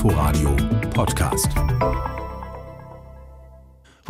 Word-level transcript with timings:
Inforadio 0.00 0.56
Podcast. 0.94 1.52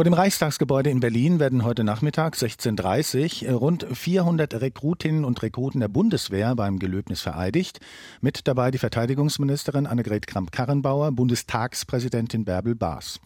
Vor 0.00 0.04
dem 0.04 0.15
Reichstagsgebäude 0.15 0.88
in 0.88 1.00
Berlin 1.00 1.41
werden 1.41 1.62
heute 1.62 1.85
Nachmittag 1.85 2.35
16.30 2.35 3.46
Uhr 3.46 3.58
rund 3.58 3.87
400 3.93 4.58
Rekrutinnen 4.58 5.26
und 5.26 5.42
Rekruten 5.42 5.80
der 5.80 5.88
Bundeswehr 5.88 6.56
beim 6.56 6.79
Gelöbnis 6.79 7.21
vereidigt. 7.21 7.80
Mit 8.22 8.49
dabei 8.49 8.71
die 8.71 8.78
Verteidigungsministerin 8.78 9.87
Annegret 9.87 10.26
Kramp-Karrenbauer, 10.26 11.13
Bundestagspräsidentin 11.13 12.47
Bärbel 12.47 12.76
Baas. 12.76 13.21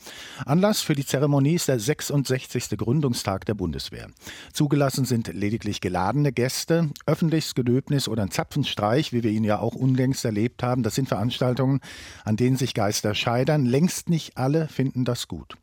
Anlass 0.47 0.81
für 0.81 0.97
die 0.97 1.07
Zeremonie 1.07 1.55
ist 1.55 1.69
der 1.69 1.79
66. 1.79 2.71
Gründungstag 2.77 3.47
der 3.47 3.55
Bundeswehr. 3.55 4.09
Zugelassen 4.53 5.05
sind 5.05 5.33
lediglich 5.33 5.81
geladene 5.81 6.33
Gäste. 6.33 6.91
Öffentliches 7.07 7.55
Gelöbnis 7.55 8.09
oder 8.09 8.25
ein 8.25 8.33
Zapfenstreich, 8.33 9.13
wie 9.13 9.23
wir 9.23 9.31
ihn 9.31 9.45
ja 9.45 9.61
auch 9.61 9.77
unlängst 9.77 10.25
erlebt 10.25 10.65
haben, 10.65 10.83
das 10.83 10.97
sind 10.97 11.07
Veranstaltungen, 11.07 11.79
an 12.25 12.35
denen 12.35 12.57
sich 12.57 12.75
Geister 12.75 13.15
scheitern. 13.15 13.65
Längst 13.65 14.11
nicht 14.11 14.37
alle 14.37 14.67
finden 14.67 15.05
das 15.05 15.29
gut. 15.29 15.57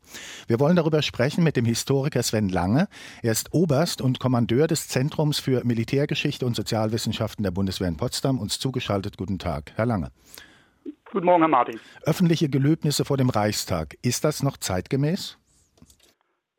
Wir 0.46 0.58
wollen 0.58 0.76
darüber 0.76 1.01
sprechen 1.02 1.44
mit 1.44 1.56
dem 1.56 1.64
Historiker 1.64 2.22
Sven 2.22 2.48
Lange. 2.48 2.88
Er 3.22 3.32
ist 3.32 3.52
Oberst 3.52 4.00
und 4.00 4.18
Kommandeur 4.18 4.66
des 4.66 4.88
Zentrums 4.88 5.38
für 5.38 5.64
Militärgeschichte 5.64 6.46
und 6.46 6.56
Sozialwissenschaften 6.56 7.42
der 7.42 7.50
Bundeswehr 7.50 7.88
in 7.88 7.96
Potsdam. 7.96 8.38
Uns 8.38 8.58
zugeschaltet. 8.58 9.16
Guten 9.16 9.38
Tag, 9.38 9.72
Herr 9.76 9.86
Lange. 9.86 10.10
Guten 11.10 11.26
Morgen, 11.26 11.42
Herr 11.42 11.48
Martin. 11.48 11.78
Öffentliche 12.04 12.48
Gelöbnisse 12.48 13.04
vor 13.04 13.16
dem 13.16 13.28
Reichstag. 13.28 13.96
Ist 14.02 14.24
das 14.24 14.42
noch 14.42 14.56
zeitgemäß? 14.56 15.36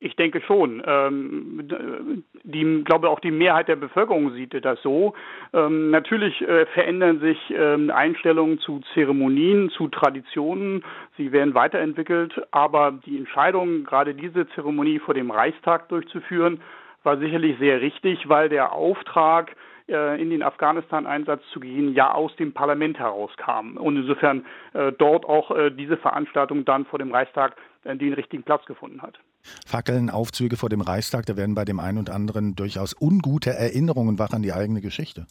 Ich 0.04 0.18
denke 0.18 0.42
schon. 0.42 0.84
Ähm, 0.86 2.26
die, 2.44 2.84
glaube 2.84 3.10
auch 3.10 3.22
die 3.22 3.32
Mehrheit 3.32 3.70
der 3.70 3.78
Bevölkerung 3.78 4.34
sieht 4.34 4.54
das 4.66 4.82
so. 4.82 5.14
Ähm, 5.54 5.92
natürlich 5.92 6.42
äh, 6.42 6.66
verändern 6.66 7.22
sich 7.22 7.38
ähm, 7.56 7.90
Einstellungen 7.90 8.60
zu 8.60 8.82
Zeremonien, 8.94 9.70
zu 9.70 9.88
Traditionen. 9.88 10.84
Sie 11.16 11.32
werden 11.32 11.54
weiterentwickelt. 11.54 12.34
Aber 12.52 13.00
die 13.06 13.18
Entscheidung, 13.18 13.86
gerade 13.86 14.14
diese 14.14 14.46
Zeremonie 14.50 15.00
vor 15.00 15.14
dem 15.14 15.32
Reichstag 15.32 15.88
durchzuführen, 15.88 16.60
war 17.04 17.18
sicherlich 17.18 17.58
sehr 17.60 17.80
richtig, 17.80 18.28
weil 18.28 18.50
der 18.50 18.74
Auftrag, 18.74 19.56
äh, 19.88 20.22
in 20.22 20.32
den 20.32 20.44
Afghanistan-Einsatz 20.44 21.44
zu 21.54 21.62
gehen, 21.62 21.94
ja 21.94 22.12
aus 22.12 22.36
dem 22.36 22.52
Parlament 22.52 23.00
herauskam. 23.00 23.78
Und 23.78 23.96
insofern 23.96 24.46
äh, 24.74 24.92
dort 24.92 25.26
auch 25.26 25.56
diese 25.78 25.96
Veranstaltung 25.96 26.66
dann 26.66 26.84
vor 26.84 27.00
dem 27.00 27.14
Reichstag 27.14 27.56
den 27.86 28.12
richtigen 28.12 28.44
Platz 28.44 28.66
gefunden 28.66 29.02
hat. 29.02 29.18
Fackeln, 29.66 30.10
Aufzüge 30.10 30.58
vor 30.58 30.70
dem 30.70 30.82
Reichstag, 30.82 31.26
da 31.26 31.36
werden 31.36 31.56
bei 31.56 31.66
dem 31.66 31.80
einen 31.80 31.98
und 31.98 32.10
anderen 32.10 32.56
durchaus 32.56 32.96
ungute 33.00 33.52
Erinnerungen 33.52 34.20
wach 34.20 34.32
an 34.32 34.42
die 34.42 34.54
eigene 34.54 34.82
Geschichte. 34.82 35.28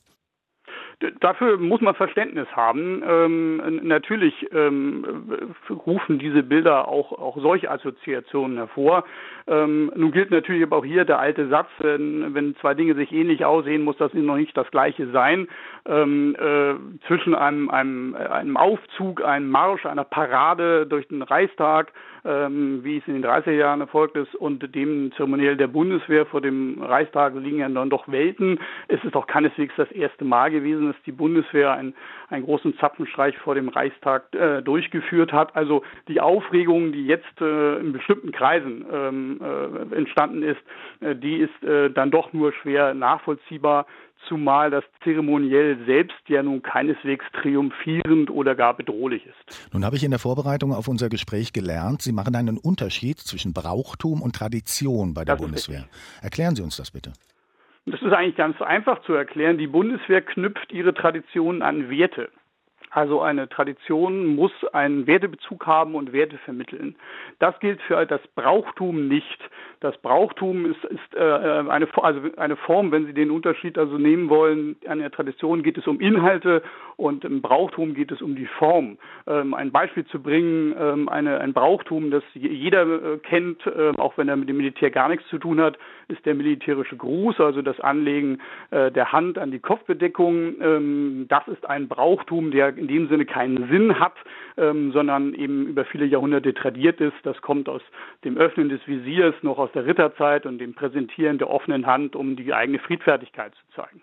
Dafür 1.21 1.59
muss 1.59 1.81
man 1.81 1.95
Verständnis 1.95 2.49
haben. 2.55 3.03
Ähm, 3.07 3.81
natürlich 3.83 4.47
ähm, 4.53 5.27
rufen 5.71 6.19
diese 6.19 6.43
Bilder 6.43 6.89
auch, 6.89 7.13
auch 7.13 7.37
solche 7.39 7.71
Assoziationen 7.71 8.57
hervor. 8.57 9.05
Ähm, 9.47 9.91
nun 9.97 10.13
gilt 10.13 10.31
natürlich 10.31 10.63
aber 10.63 10.77
auch 10.77 10.85
hier 10.85 11.05
der 11.05 11.19
alte 11.19 11.49
Satz, 11.49 11.69
wenn, 11.79 12.35
wenn 12.35 12.57
zwei 12.57 12.75
Dinge 12.75 12.95
sich 12.95 13.13
ähnlich 13.13 13.45
aussehen, 13.45 13.83
muss 13.83 13.97
das 13.97 14.15
noch 14.15 14.37
nicht 14.37 14.57
das 14.57 14.71
gleiche 14.71 15.11
sein. 15.11 15.49
Ähm, 15.87 16.37
äh, 16.39 16.75
zwischen 17.09 17.35
einem, 17.35 17.69
einem, 17.71 18.15
einem 18.15 18.57
Aufzug, 18.57 19.25
einem 19.25 19.51
Marsch, 19.51 19.85
einer 19.87 20.05
Parade 20.05 20.87
durch 20.87 21.09
den 21.09 21.23
Reichstag, 21.23 21.93
ähm, 22.25 22.85
wie 22.85 22.99
es 22.99 23.09
in 23.09 23.15
den 23.15 23.25
30er 23.25 23.51
Jahren 23.51 23.81
erfolgt 23.81 24.17
ist, 24.17 24.35
und 24.37 24.75
dem 24.75 25.13
Zeremoniell 25.17 25.57
der 25.57 25.67
Bundeswehr 25.67 26.25
vor 26.27 26.41
dem 26.41 26.81
Reichstag 26.81 27.35
liegen 27.35 27.59
ja 27.59 27.69
dann 27.69 27.91
doch 27.91 28.07
Welten. 28.07 28.61
Es 28.89 29.03
ist 29.03 29.17
auch 29.17 29.27
keineswegs 29.27 29.75
das 29.77 29.91
erste 29.91 30.25
Mal 30.25 30.51
gewesen, 30.51 30.92
dass 30.93 31.03
die 31.05 31.13
Bundeswehr 31.13 31.73
einen, 31.73 31.95
einen 32.29 32.45
großen 32.45 32.77
Zapfenstreich 32.79 33.37
vor 33.39 33.55
dem 33.55 33.69
Reichstag 33.69 34.35
äh, 34.35 34.63
durchgeführt 34.63 35.33
hat. 35.33 35.57
Also 35.57 35.83
die 36.09 36.21
Aufregung, 36.21 36.93
die 36.93 37.07
jetzt 37.07 37.41
äh, 37.41 37.79
in 37.79 37.93
bestimmten 37.93 38.33
Kreisen 38.33 38.85
ähm, 38.93 39.41
äh, 39.41 39.97
entstanden 39.97 40.43
ist, 40.43 40.61
äh, 41.01 41.15
die 41.15 41.37
ist 41.37 41.63
äh, 41.63 41.91
dann 41.91 42.11
doch 42.11 42.33
nur 42.33 42.53
schwer 42.53 42.95
nachvollziehbar 42.95 43.87
zumal 44.29 44.71
das 44.71 44.85
Zeremoniell 45.03 45.79
selbst 45.85 46.21
ja 46.29 46.45
nun 46.45 46.63
keineswegs 46.63 47.25
triumphierend 47.33 48.31
oder 48.31 48.55
gar 48.55 48.77
bedrohlich 48.77 49.27
ist. 49.27 49.73
Nun 49.73 49.85
habe 49.85 49.97
ich 49.97 50.05
in 50.05 50.11
der 50.11 50.21
Vorbereitung 50.21 50.73
auf 50.73 50.87
unser 50.87 51.09
Gespräch 51.09 51.53
gelernt, 51.53 52.03
Sie 52.03 52.13
machen 52.13 52.37
einen 52.37 52.57
Unterschied 52.57 53.19
zwischen 53.19 53.53
Brauchtum 53.53 54.23
und 54.23 54.37
Tradition 54.37 55.15
bei 55.15 55.25
der 55.25 55.35
das 55.35 55.43
Bundeswehr. 55.43 55.87
Erklären 56.23 56.55
Sie 56.55 56.63
uns 56.63 56.77
das 56.77 56.93
bitte. 56.93 57.13
Das 57.87 58.01
ist 58.01 58.13
eigentlich 58.13 58.37
ganz 58.37 58.61
einfach 58.63 59.03
zu 59.03 59.13
erklären. 59.13 59.59
Die 59.59 59.67
Bundeswehr 59.67 60.23
knüpft 60.23 60.73
ihre 60.73 60.95
Traditionen 60.95 61.63
an 61.63 61.91
Werte. 61.91 62.31
Also 62.95 63.23
eine 63.23 63.49
Tradition 63.49 64.37
muss 64.37 64.53
einen 64.75 65.07
Wertebezug 65.07 65.67
haben 65.67 65.95
und 65.95 66.13
Werte 66.13 66.37
vermitteln. 66.37 66.95
Das 67.39 67.59
gilt 67.59 67.81
für 67.83 68.05
das 68.05 68.21
Brauchtum 68.35 69.09
nicht. 69.09 69.39
Das 69.81 69.97
Brauchtum 69.97 70.71
ist, 70.71 70.85
ist 70.85 71.15
äh, 71.15 71.19
eine, 71.19 71.89
also 71.97 72.21
eine 72.37 72.57
Form, 72.57 72.93
wenn 72.93 73.07
Sie 73.07 73.15
den 73.15 73.31
Unterschied 73.31 73.79
also 73.79 73.97
nehmen 73.97 74.29
wollen, 74.29 74.77
an 74.87 74.99
der 74.99 75.11
Tradition 75.11 75.63
geht 75.63 75.79
es 75.79 75.87
um 75.87 76.01
Inhalte 76.01 76.63
und 76.97 77.25
im 77.25 77.43
Brauchtum 77.43 77.95
geht 77.95 78.13
es 78.13 78.23
um 78.23 78.37
die 78.37 78.47
Form. 78.47 78.99
Ähm, 79.27 79.55
ein 79.55 79.73
Beispiel 79.73 80.05
zu 80.07 80.23
bringen, 80.23 80.75
ähm, 80.79 81.09
eine, 81.09 81.41
ein 81.41 81.53
Brauchtum, 81.53 82.11
das 82.11 82.23
jeder 82.35 82.83
äh, 82.83 83.19
kennt, 83.19 83.67
äh, 83.67 83.93
auch 83.99 84.17
wenn 84.17 84.29
er 84.29 84.37
mit 84.37 84.49
dem 84.49 84.57
Militär 84.57 84.91
gar 84.91 85.09
nichts 85.09 85.27
zu 85.29 85.39
tun 85.39 85.61
hat, 85.61 85.79
ist 86.09 86.25
der 86.27 86.35
militärische 86.35 86.97
Gruß, 86.97 87.41
also 87.41 87.63
das 87.63 87.81
Anlegen 87.81 88.41
äh, 88.71 88.91
der 88.91 89.13
Hand 89.13 89.39
an 89.39 89.51
die 89.51 89.59
Kopfbedeckung. 89.59 90.61
Ähm, 90.61 91.27
das 91.29 91.47
ist 91.49 91.69
ein 91.69 91.89
Brauchtum, 91.89 92.51
der 92.51 92.77
in 92.77 92.89
dem 92.89 93.09
Sinne 93.09 93.25
keinen 93.25 93.69
Sinn 93.69 93.99
hat, 93.99 94.15
ähm, 94.57 94.93
sondern 94.93 95.35
eben 95.35 95.67
über 95.67 95.85
viele 95.85 96.07
Jahrhunderte 96.07 96.55
tradiert 96.55 97.01
ist. 97.01 97.17
Das 97.23 97.41
kommt 97.43 97.69
aus 97.69 97.83
dem 98.25 98.37
Öffnen 98.37 98.69
des 98.69 98.87
Visiers 98.87 99.35
noch 99.43 99.59
aus 99.59 99.73
der 99.73 99.87
Ritterzeit 99.87 100.47
und 100.47 100.59
dem 100.59 100.75
Präsentieren 100.75 101.39
der 101.39 101.51
offenen 101.51 101.87
Hand, 101.87 102.17
um 102.17 102.37
die 102.37 102.53
eigene 102.53 102.79
Friedfertigkeit 102.79 103.55
zu 103.55 103.83
zeigen. 103.83 104.03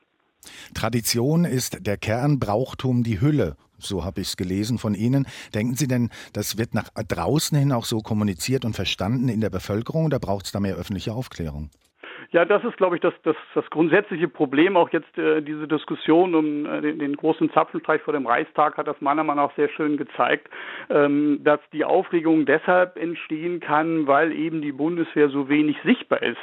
Tradition 0.74 1.46
ist 1.46 1.86
der 1.86 1.98
Kern, 1.98 2.40
Brauchtum 2.40 3.04
die 3.04 3.22
Hülle. 3.22 3.56
So 3.78 4.04
habe 4.04 4.22
ich 4.22 4.30
es 4.30 4.38
gelesen 4.38 4.78
von 4.78 4.94
Ihnen. 4.94 5.26
Denken 5.54 5.76
Sie 5.76 5.88
denn, 5.88 6.10
das 6.34 6.58
wird 6.58 6.74
nach 6.74 6.90
draußen 6.96 7.58
hin 7.58 7.72
auch 7.72 7.86
so 7.86 8.02
kommuniziert 8.02 8.66
und 8.66 8.76
verstanden 8.76 9.30
in 9.30 9.42
der 9.42 9.50
Bevölkerung 9.50 10.06
oder 10.06 10.20
braucht 10.20 10.46
es 10.46 10.52
da 10.52 10.60
mehr 10.60 10.76
öffentliche 10.76 11.14
Aufklärung? 11.14 11.70
Ja, 12.32 12.46
das 12.46 12.64
ist, 12.64 12.78
glaube 12.78 12.96
ich, 12.96 13.02
das, 13.02 13.14
das, 13.24 13.36
das 13.56 13.68
grundsätzliche 13.72 14.28
Problem. 14.28 14.78
Auch 14.78 14.90
jetzt 14.92 15.18
äh, 15.18 15.42
diese 15.42 15.68
Diskussion 15.68 16.36
um 16.36 16.66
äh, 16.68 16.82
den, 16.82 17.00
den, 17.00 17.16
großen 17.16 17.52
Zapfenstreich 17.54 18.04
vor 18.04 18.14
dem 18.14 18.28
Reichstag 18.28 18.78
hat 18.78 18.88
das 18.88 19.02
meiner 19.02 19.24
Meinung 19.24 19.46
nach 19.46 19.56
sehr 19.56 19.70
schön 19.70 19.98
gezeigt, 19.98 20.48
ähm, 20.92 21.40
dass 21.44 21.60
die 21.74 21.86
Aufregung 21.86 22.46
deshalb 22.46 22.98
entstehen 22.98 23.62
kann, 23.62 24.06
weil 24.06 24.32
eben 24.32 24.62
die 24.62 24.72
Bundeswehr 24.72 25.30
so 25.30 25.50
wenig 25.50 25.78
sichtbar 25.84 26.22
ist 26.22 26.38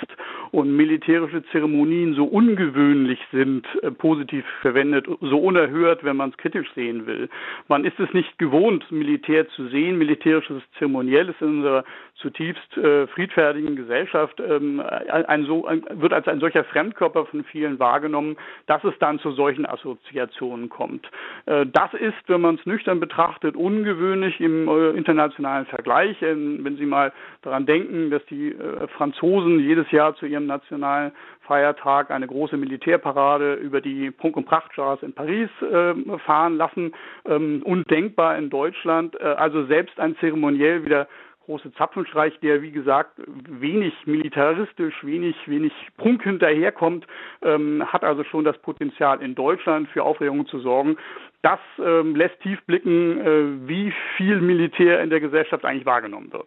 und 0.51 0.75
militärische 0.75 1.45
Zeremonien 1.53 2.15
so 2.15 2.25
ungewöhnlich 2.25 3.21
sind, 3.31 3.65
äh, 3.83 3.93
positiv 3.93 4.45
verwendet, 4.63 5.07
so 5.21 5.39
unerhört, 5.39 6.03
wenn 6.03 6.17
man 6.17 6.31
es 6.31 6.37
kritisch 6.37 6.69
sehen 6.75 7.07
will. 7.07 7.29
Man 7.69 7.85
ist 7.85 8.01
es 8.01 8.13
nicht 8.13 8.39
gewohnt, 8.39 8.91
Militär 8.91 9.49
zu 9.51 9.69
sehen. 9.69 9.99
Militärisches 9.99 10.63
Zeremoniell 10.79 11.29
ist 11.29 11.41
in 11.41 11.59
unserer 11.59 11.85
zutiefst 12.17 12.77
äh, 12.77 13.07
friedfertigen 13.09 13.77
Gesellschaft 13.77 14.41
ähm, 14.41 14.81
ein, 14.81 15.45
so, 15.45 15.67
ein, 15.67 15.75
wird 15.91 16.12
als 16.12 16.28
ein 16.28 16.41
solcher 16.41 16.64
Fremdkörper 16.64 17.26
von 17.26 17.44
vielen 17.44 17.78
wahrgenommen, 17.78 18.37
dass 18.66 18.82
es 18.84 18.94
dann 18.98 19.19
zu 19.19 19.32
solchen 19.32 19.66
Assoziationen 19.66 20.69
kommt. 20.69 21.09
Äh, 21.47 21.66
das 21.66 21.94
ist, 21.94 22.14
wenn 22.28 22.41
man 22.41 22.56
es 22.56 22.66
nüchtern 22.66 23.00
betrachtet, 23.00 23.56
ungewöhnlich 23.56 24.41
im 24.41 24.69
äh, 24.69 24.91
internationalen 24.91 25.66
Vergleich. 25.66 26.20
Ähm, 26.22 26.60
wenn 26.62 26.76
Sie 26.76 26.87
mal 26.87 27.12
daran 27.42 27.66
denken, 27.66 28.10
dass 28.10 28.25
die 28.26 28.53
äh, 28.53 28.88
Franzosen 28.97 29.60
jedes 29.60 29.91
Jahr 29.91 30.14
zu 30.16 30.26
ihrem 30.26 30.47
nationalen 30.47 31.12
Feiertag 31.42 32.10
eine 32.10 32.26
große 32.26 32.56
Militärparade 32.56 33.54
über 33.54 33.81
die 33.81 34.10
Prunk- 34.10 34.37
und 34.37 34.47
Prachtstraße 34.47 35.06
in 35.06 35.12
Paris 35.12 35.48
äh, 35.62 35.94
fahren 36.19 36.56
lassen. 36.56 36.93
Ähm, 37.25 37.62
undenkbar 37.64 38.37
in 38.37 38.50
Deutschland. 38.50 39.20
Also 39.20 39.67
selbst 39.67 39.99
ein 40.00 40.17
zeremoniell 40.17 40.84
wieder 40.84 41.08
große 41.46 41.72
Zapfenstreich, 41.75 42.38
der 42.40 42.60
wie 42.60 42.72
gesagt 42.72 43.12
wenig 43.48 43.94
militaristisch, 44.04 44.94
wenig, 45.02 45.37
wenig 45.46 45.72
Prunk 45.96 46.25
hinterherkommt, 46.25 47.06
ähm, 47.43 47.82
hat 47.87 48.04
also 48.04 48.25
schon 48.25 48.44
das 48.44 48.58
Potenzial 48.58 49.22
in 49.22 49.34
Deutschland 49.34 49.88
für 49.88 50.02
Aufregung 50.02 50.46
zu 50.46 50.58
sorgen. 50.58 50.96
Das 51.43 51.60
ähm, 51.78 52.16
lässt 52.16 52.40
tief 52.40 52.62
blicken, 52.66 53.20
äh, 53.20 53.69
wie 53.69 53.93
viel 54.16 54.40
Militär 54.40 55.00
in 55.02 55.10
der 55.10 55.20
Gesellschaft 55.20 55.64
eigentlich 55.64 55.87
wahrgenommen 55.87 56.32
wird. 56.32 56.46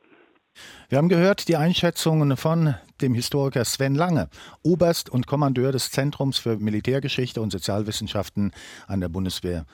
Wir 0.90 0.98
haben 0.98 1.10
gehört 1.10 1.48
die 1.48 1.56
Einschätzungen 1.56 2.36
von 2.36 2.76
dem 3.02 3.14
Historiker 3.14 3.64
Sven 3.64 3.96
Lange, 3.96 4.30
Oberst 4.64 5.10
und 5.10 5.28
Kommandeur 5.28 5.72
des 5.72 5.92
Zentrums 5.92 6.38
für 6.38 6.58
Militärgeschichte 6.58 7.40
und 7.40 7.52
Sozialwissenschaften 7.52 8.52
an 8.88 9.00
der 9.00 9.10
Bundeswehr 9.10 9.66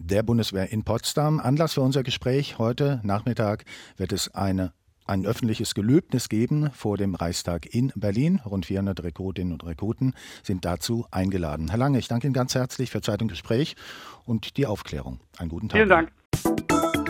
der 0.00 0.22
Bundeswehr 0.22 0.72
in 0.72 0.84
Potsdam. 0.84 1.40
Anlass 1.40 1.74
für 1.74 1.82
unser 1.82 2.02
Gespräch 2.02 2.58
heute 2.58 3.00
Nachmittag 3.02 3.64
wird 3.96 4.12
es 4.12 4.34
eine 4.34 4.72
ein 5.06 5.24
öffentliches 5.24 5.74
Gelöbnis 5.74 6.28
geben 6.28 6.70
vor 6.72 6.96
dem 6.96 7.14
Reichstag 7.14 7.72
in 7.72 7.92
Berlin. 7.94 8.40
Rund 8.44 8.66
400 8.66 9.02
Rekrutinnen 9.04 9.52
und 9.52 9.64
Rekruten 9.64 10.14
sind 10.42 10.64
dazu 10.64 11.06
eingeladen. 11.10 11.68
Herr 11.68 11.78
Lange, 11.78 11.98
ich 11.98 12.08
danke 12.08 12.26
Ihnen 12.26 12.34
ganz 12.34 12.54
herzlich 12.54 12.90
für 12.90 13.00
Zeit 13.00 13.22
und 13.22 13.28
Gespräch 13.28 13.76
und 14.24 14.56
die 14.56 14.66
Aufklärung. 14.66 15.20
Einen 15.38 15.50
guten 15.50 15.68
Tag. 15.68 15.76
Vielen 15.76 15.88
Dank. 15.88 16.12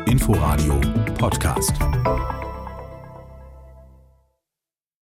Inforadio 0.06 0.80
Podcast. 1.18 1.72